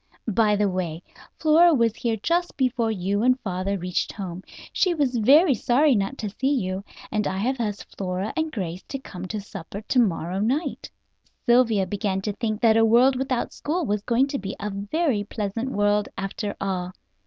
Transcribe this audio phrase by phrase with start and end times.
[0.27, 1.03] By the way,
[1.37, 4.41] Flora was here just before you and your father reached home;
[4.73, 8.81] she was very sorry not to see you, and I have asked Flora and Grace
[8.87, 10.89] to come to supper to morrow night."
[11.45, 15.23] Sylvia began to think that a world without school was going to be a very
[15.23, 16.93] pleasant world after all.